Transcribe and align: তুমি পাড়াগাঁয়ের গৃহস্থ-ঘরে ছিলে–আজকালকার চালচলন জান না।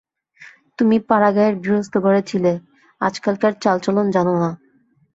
তুমি 0.79 0.95
পাড়াগাঁয়ের 1.09 1.55
গৃহস্থ-ঘরে 1.59 2.21
ছিলে–আজকালকার 2.27 3.53
চালচলন 3.63 4.05
জান 4.11 4.27
না। 4.35 4.49